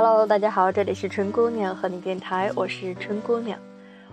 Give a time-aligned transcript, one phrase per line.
[0.00, 3.58] Hello，大家好，这里是春姑娘和你电台，我是春姑娘。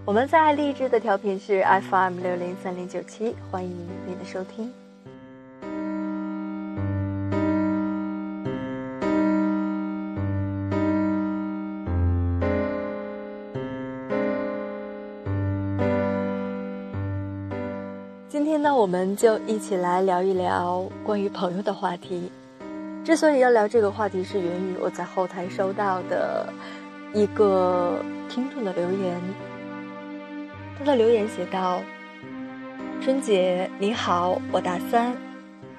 [0.03, 3.69] 我们在励志的调频是 FM 六零三零九七，欢迎
[4.07, 4.73] 您的收听。
[18.27, 22.31] 今天呢，我们就一起来聊一聊关于朋友的话题。
[23.05, 26.51] 之所以要聊这个话题，是源于我在后台收到的
[27.13, 29.21] 一个听众的留言。
[30.75, 31.83] 他的留言写道
[32.99, 35.15] ：“春姐你好，我大三，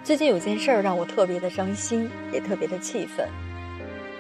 [0.05, 3.27] 最近有件事儿让我特别的伤心，也特别的气愤。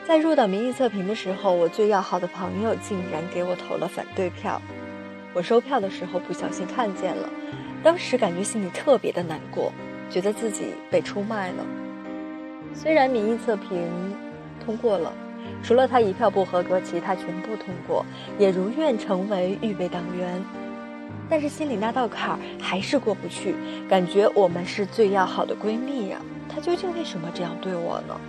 [0.05, 4.61] 在入党民意测评的时候，我最要好的朋友竟然给我投了反对票。
[5.33, 7.31] 我收票的时候不小心看见了。”
[7.85, 9.73] 当时感觉心里特别的难过，
[10.11, 11.65] 觉得自己被出卖了。
[12.77, 13.89] 虽然民意测评
[14.63, 15.11] 通过了，
[15.63, 18.05] 除了他一票不合格，其他全部通过，
[18.39, 20.41] 也如愿成为预备党员，
[21.29, 23.55] 但是心里那道坎儿还是过不去。
[23.89, 28.21] 感觉我们是最要好的闺蜜呀，她究竟为什么这样对我呢？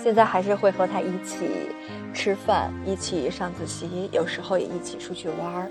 [0.00, 1.48] 现在还是会和她一起
[2.14, 5.70] 吃饭，一起上自习，有时候也一起出去玩儿。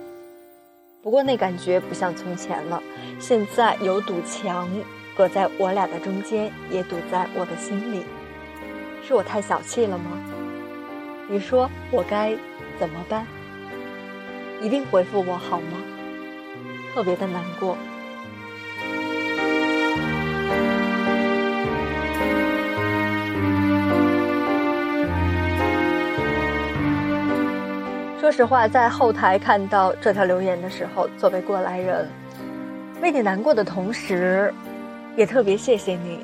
[1.02, 2.84] 不过那感觉不像从前了，
[3.19, 4.67] 现在有堵墙
[5.16, 8.03] 隔在我俩的中间，也堵在我的心里。
[9.06, 10.06] 是我太小气了吗？
[11.30, 12.36] 你说我该
[12.80, 13.25] 怎么办？
[14.61, 15.78] 一定回复我好吗？
[16.94, 17.78] 特别的难过。
[28.19, 32.09] 说实话，在后台看到这条留言的时候，作为过来人，
[33.02, 34.53] 为你难过的同时，
[35.16, 36.19] 也特别谢谢你。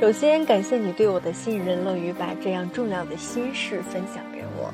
[0.00, 4.72] 首先感谢你对我的信任，乐于把这样重要的心事分享给我。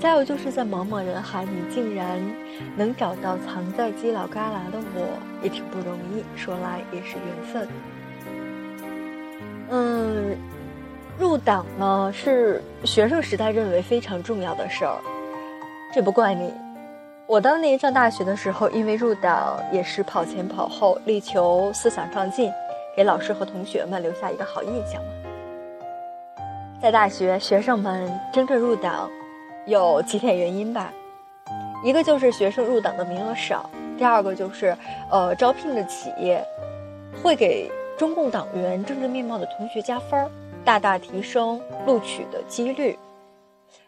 [0.00, 2.18] 再有就是在茫茫人海，你竟然
[2.76, 5.06] 能找到藏在犄角旮旯的我，
[5.42, 6.24] 也挺不容易。
[6.36, 7.68] 说来也是缘分。
[9.70, 10.36] 嗯，
[11.18, 14.98] 入党呢是学生时代认为非常重要的事儿。
[15.94, 16.52] 这不怪你，
[17.32, 22.52] 我当年上大学的时候，因为入党也是跑前跑后，力求思想上进，
[22.94, 25.08] 给老师和同学们留下一个好印象嘛。
[26.82, 29.10] 在大学，学生们争着入党，
[29.64, 30.92] 有几点原因吧，
[31.82, 34.76] 一个就是学生入党的名额少，第二个就是，
[35.10, 36.46] 呃，招聘的企业
[37.22, 40.30] 会给中共党员政治面貌的同学加分，
[40.66, 42.98] 大大提升录取的几率。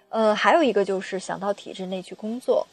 [0.09, 2.67] 呃，还有一个就是想到体制内去工作，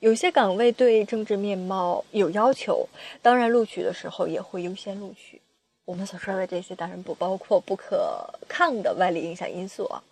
[0.00, 2.86] 有些岗位对政治面貌有要求，
[3.22, 5.40] 当然录取的时候也会优先录取。
[5.84, 10.02] 我们所说的这些当然不包括不可抗的外力影响因素啊。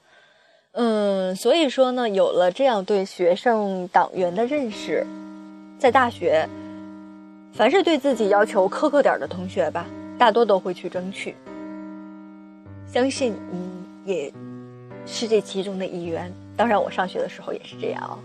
[0.73, 5.07] 嗯，所以说呢，有了这样对学生党员的认识，
[5.79, 6.49] 在大学，
[7.53, 9.87] 凡是对自己要求苛刻点的同学吧，
[10.19, 11.35] 大多都会去争取。
[12.87, 14.33] 相信你也
[15.07, 16.33] 是这其中的一员。
[16.57, 18.19] 当然，我上学的时候也是这样。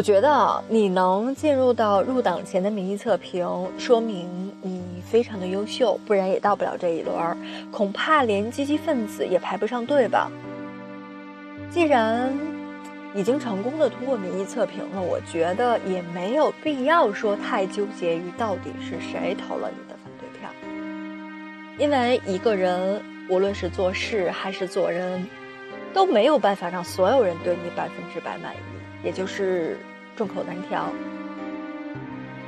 [0.00, 3.46] 我觉得你能进入到入党前的民意测评，
[3.76, 7.36] 说明你非常的优秀，不然也到不了这一轮，
[7.70, 10.32] 恐怕连积极分子也排不上队吧。
[11.68, 12.32] 既然。
[13.14, 20.48] 已经成功的通过民意测评了，我觉得也没有必要说太纠结于到底是谁投了你的反对票，
[21.76, 25.26] 因为一个人无论是做事还是做人，
[25.92, 28.58] 都没有办法让所有人对你百分之百满意，
[29.02, 29.78] 也就是
[30.16, 30.90] 众口难调。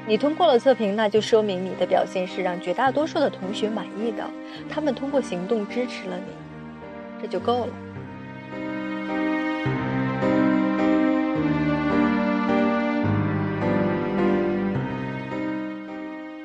[0.06, 4.28] 你通过了测评，那就说明你的表现是让绝大多数的同学满意的，
[4.68, 7.72] 他们通过行动支持了你，这就够了。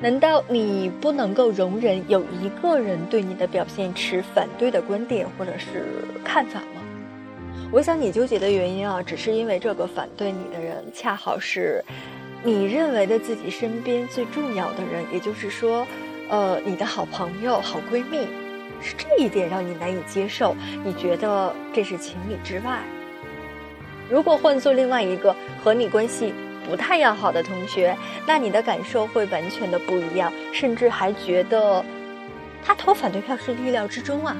[0.00, 5.84] 难道你不能够容忍有一个人对你的表现持反对的观点或者是
[6.24, 6.77] 看法吗？
[7.70, 11.84] 我想你纠结的原因啊，只是因为这个反对你的人恰好是
[12.42, 15.86] 你认为的自己身边最重要的人，也就是说，
[16.28, 18.26] 呃，你的好朋友、好闺蜜，
[18.80, 22.80] 是这一点让你难以接受，你觉得这是情理之外。
[24.10, 26.32] 如果换做另外一个和你关系。
[26.68, 27.96] 不太要好的同学，
[28.26, 31.82] 那你的感受会完全的不一样，甚至还觉得
[32.62, 34.36] 他投反对票是意料之中啊！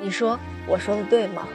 [0.00, 1.46] 你说我说的对吗？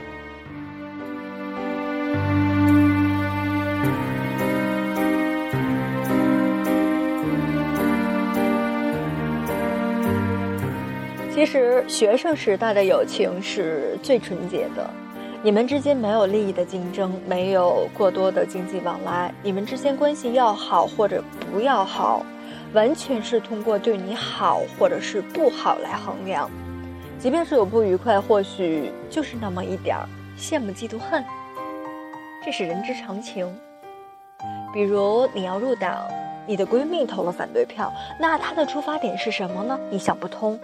[11.36, 14.90] 其实学生时代的友情是最纯洁的，
[15.44, 21.22] 你们之间没有利益的竞争，没有过多的经济往来，你们之间关系要好或者
[21.52, 22.26] 不要好，
[22.72, 26.50] 完全是通过对你好或者是不好来衡量。
[27.20, 30.08] 即便是有不愉快，或许就是那么一点儿
[30.40, 31.22] 羡慕、嫉妒、恨，
[32.46, 33.46] 这是人之常情。
[34.74, 36.02] 比如你要入党，
[36.48, 39.78] 你的闺蜜投了反对票，那她的出发点是什么呢？
[39.92, 40.58] 你想不通。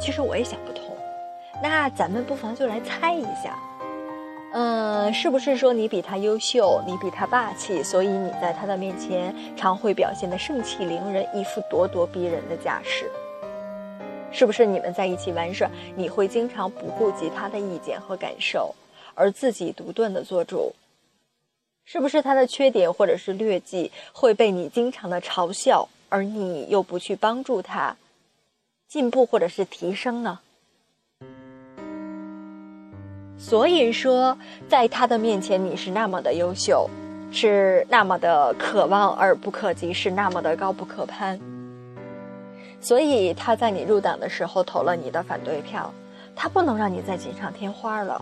[0.00, 0.96] 其实我也想不通，
[1.62, 3.58] 那咱们不妨就来猜一下，
[4.54, 13.10] 嗯，是不是说你比他优秀，你比他霸气，所以你在他的面前常会表现的盛气凌人，一副咄咄逼人的架势？
[14.32, 18.74] 是不是你们在一起玩耍，你会经常不顾及他的意见和感受，
[19.14, 20.72] 而自己独断的做主？
[21.84, 27.94] 是不是他的缺点或者是劣迹会被你经常的嘲笑，而你又不去帮助他？
[28.90, 30.40] 进步或者是提升呢？
[33.38, 34.36] 所以说，
[34.68, 36.90] 在他的面前，你是那么的优秀，
[37.30, 41.38] 是那么的可望而不可及，是那么的高不可攀。
[42.80, 45.94] 所以他在你入党的时候投了你的反对票，
[46.34, 48.20] 他不能让你再锦上添花了，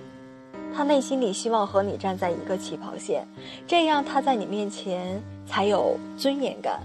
[0.76, 3.26] 他内心里希望和你站在一个起跑线，
[3.67, 6.79] 这样他在你面前才有尊严感。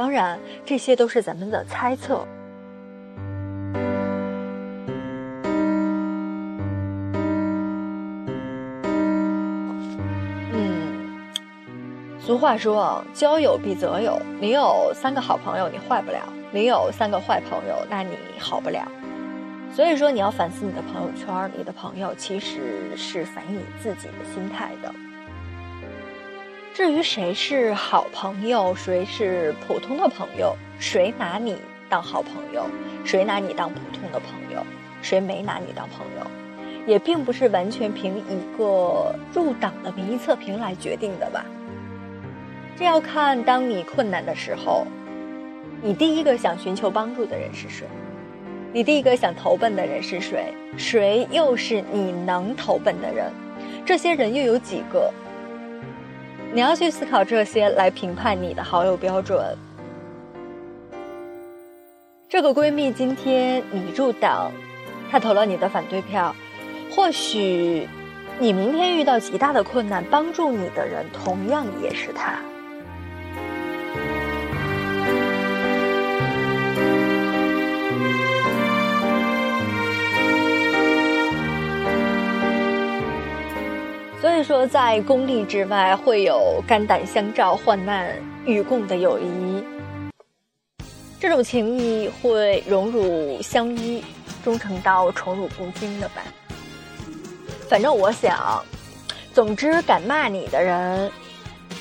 [0.00, 2.26] 当然，这些都是咱们的猜测。
[10.54, 11.20] 嗯，
[12.18, 14.18] 俗话说啊，交友必择友。
[14.40, 18.90] 你有三个好朋友，你坏不了；你有三个坏朋友，那你好不了。
[19.70, 24.90] 所以说，你要反思你的朋友圈，你的朋友其实是反映你自己的心态的。
[26.80, 31.54] 至于谁是好朋友，谁是普通的朋友，谁拿你
[31.90, 32.64] 当好朋友，
[33.04, 34.64] 谁拿你当普通的朋友，
[35.02, 36.26] 谁没拿你当朋友，
[36.86, 41.44] 也并不是完全凭一个入党的民意测评来决定的吧。
[42.78, 44.86] 这要看当你困难的时候，
[45.82, 47.86] 你第一个想寻求帮助的人是谁，
[48.72, 53.30] 你第一个想投奔的人是谁，谁又是你能投奔的人，
[53.84, 55.12] 这些人又有几个？
[56.52, 59.56] 你要去思考这些来评判你的好友标准。
[62.28, 64.50] 这个闺蜜今天你入党，
[65.10, 66.34] 她投了你的反对票，
[66.90, 67.88] 或许
[68.40, 72.40] 你明天遇到极大的困难，帮助你的人同样也是她。
[84.60, 88.14] 说，在功利之外，会有肝胆相照、患难
[88.44, 89.64] 与共的友谊。
[91.18, 94.04] 这种情谊会荣辱相依，
[94.44, 96.22] 忠诚到宠辱不惊的吧。
[97.70, 98.62] 反正我想，
[99.32, 101.10] 总之，敢骂你的人，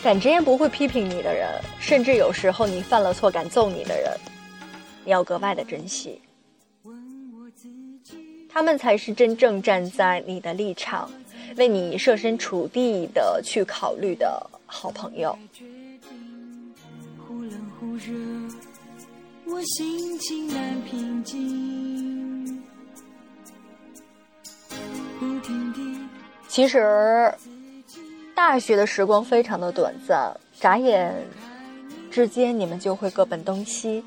[0.02, 1.50] 敢直言不讳批评你的人，
[1.82, 4.10] 甚至有时候你犯了错敢揍你的人，
[5.04, 6.22] 你要格外的珍惜。
[8.48, 11.12] 他们才是真正站在你的立场。
[11.58, 15.38] 为你设身处地的去考虑的好朋友。
[26.48, 27.34] 其实，
[28.36, 31.14] 大学的时光非常的短暂，眨眼
[32.10, 34.04] 之间你们就会各奔东西。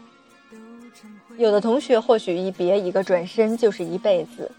[1.39, 4.51] 有的同学或许一别一个转身就是一辈子。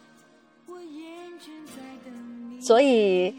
[2.65, 3.35] 所以，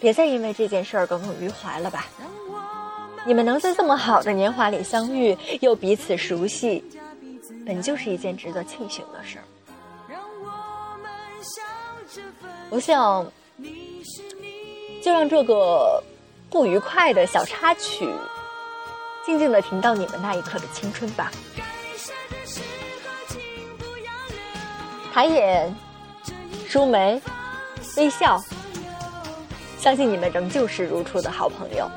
[0.00, 2.06] 别再因为这件事儿耿耿于怀了吧。
[3.26, 6.82] 你们能在这么好的年华里相遇，又彼此熟悉，
[7.66, 9.44] 本就是一件值得庆幸的事儿。
[12.70, 13.30] 我想，
[15.02, 16.02] 就让这个
[16.48, 18.08] 不愉快的小插曲，
[19.26, 21.30] 静静的停到你们那一刻的青春吧。
[25.12, 25.76] 抬眼，
[26.66, 27.20] 舒眉。
[27.96, 28.42] 微笑，
[29.78, 31.90] 相信你们仍旧是如初的好朋友。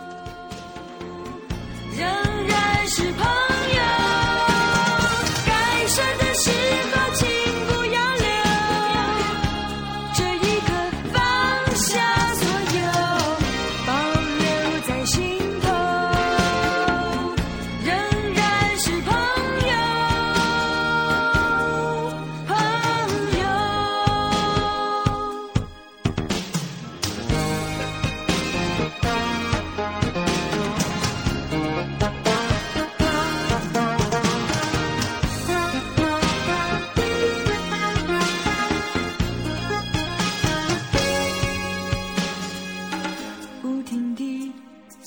[1.95, 2.07] 仍
[2.47, 3.50] 然是朋友，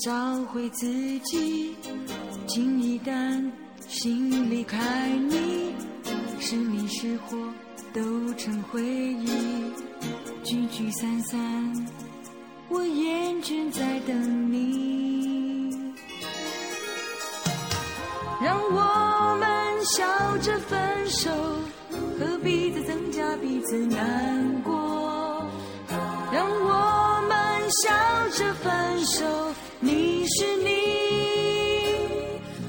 [0.05, 0.13] 找
[0.53, 0.85] 回自
[1.21, 1.75] 己，
[2.45, 3.43] 竟一旦
[3.87, 5.73] 心离开你，
[6.39, 7.35] 是迷是活
[7.91, 9.25] 都成回忆。
[10.43, 11.87] 聚聚散散，
[12.69, 15.75] 我厌倦在等你。
[18.39, 20.05] 让我们笑
[20.37, 21.31] 着分手，
[22.19, 25.43] 何必再增加彼此难过？
[26.31, 27.91] 让我们笑
[28.37, 29.25] 着分手，
[29.85, 30.69] 你是你，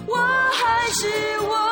[0.06, 0.16] 我
[0.52, 1.08] 还是
[1.48, 1.65] 我。